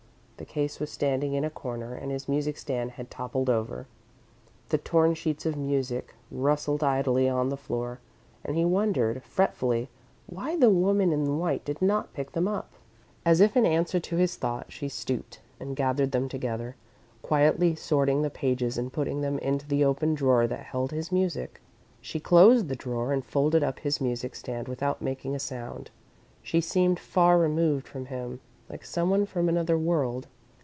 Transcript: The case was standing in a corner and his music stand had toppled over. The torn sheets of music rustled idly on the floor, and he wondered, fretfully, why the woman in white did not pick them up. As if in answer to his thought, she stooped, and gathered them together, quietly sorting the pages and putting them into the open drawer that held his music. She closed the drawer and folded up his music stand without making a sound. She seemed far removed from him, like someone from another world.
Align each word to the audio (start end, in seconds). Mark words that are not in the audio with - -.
The 0.37 0.45
case 0.53 0.79
was 0.79 0.89
standing 0.89 1.35
in 1.35 1.43
a 1.43 1.51
corner 1.51 1.93
and 1.93 2.11
his 2.11 2.27
music 2.27 2.57
stand 2.57 2.93
had 2.93 3.11
toppled 3.11 3.47
over. 3.47 3.85
The 4.69 4.79
torn 4.79 5.13
sheets 5.13 5.45
of 5.45 5.55
music 5.55 6.15
rustled 6.31 6.83
idly 6.83 7.29
on 7.29 7.49
the 7.49 7.57
floor, 7.57 7.99
and 8.43 8.55
he 8.57 8.65
wondered, 8.65 9.21
fretfully, 9.23 9.91
why 10.25 10.55
the 10.57 10.71
woman 10.71 11.13
in 11.13 11.37
white 11.37 11.63
did 11.63 11.79
not 11.79 12.13
pick 12.15 12.31
them 12.31 12.47
up. 12.47 12.73
As 13.23 13.39
if 13.39 13.55
in 13.55 13.67
answer 13.67 13.99
to 13.99 14.15
his 14.15 14.35
thought, 14.35 14.71
she 14.71 14.89
stooped, 14.89 15.41
and 15.59 15.75
gathered 15.75 16.11
them 16.11 16.27
together, 16.27 16.75
quietly 17.21 17.75
sorting 17.75 18.23
the 18.23 18.31
pages 18.31 18.79
and 18.79 18.91
putting 18.91 19.21
them 19.21 19.37
into 19.37 19.67
the 19.67 19.85
open 19.85 20.15
drawer 20.15 20.47
that 20.47 20.63
held 20.65 20.89
his 20.89 21.11
music. 21.11 21.61
She 22.01 22.19
closed 22.19 22.67
the 22.67 22.75
drawer 22.75 23.13
and 23.13 23.23
folded 23.23 23.63
up 23.63 23.77
his 23.81 24.01
music 24.01 24.33
stand 24.33 24.67
without 24.67 25.03
making 25.03 25.35
a 25.35 25.39
sound. 25.39 25.91
She 26.41 26.61
seemed 26.61 26.97
far 26.99 27.37
removed 27.37 27.87
from 27.87 28.07
him, 28.07 28.39
like 28.69 28.85
someone 28.85 29.25
from 29.25 29.49
another 29.49 29.77
world. 29.77 30.27